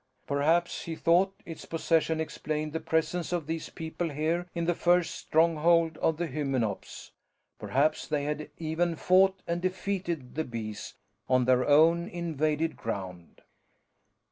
[0.25, 5.13] Perhaps, he thought, its possession explained the presence of these people here in the first
[5.13, 7.11] stronghold of the Hymenops;
[7.59, 10.95] perhaps they had even fought and defeated the Bees
[11.29, 13.43] on their own invaded ground.